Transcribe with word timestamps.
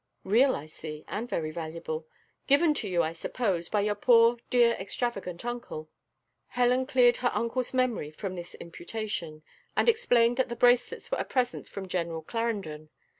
Real, 0.23 0.55
I 0.55 0.65
see, 0.65 1.05
and 1.07 1.29
very 1.29 1.51
valuable! 1.51 2.07
given 2.47 2.73
to 2.73 2.87
you, 2.87 3.03
I 3.03 3.11
suppose, 3.13 3.69
by 3.69 3.81
your 3.81 3.93
poor 3.93 4.37
dear 4.49 4.71
extravagant 4.73 5.45
uncle?" 5.45 5.91
Helen 6.47 6.87
cleared 6.87 7.17
her 7.17 7.29
uncle's 7.35 7.71
memory 7.71 8.09
from 8.09 8.33
this 8.33 8.55
imputation, 8.55 9.43
and 9.77 9.87
explained 9.87 10.37
that 10.37 10.49
the 10.49 10.55
bracelets 10.55 11.11
were 11.11 11.19
a 11.19 11.23
present 11.23 11.67
from 11.67 11.87
General 11.87 12.23
Clarendon. 12.23 12.89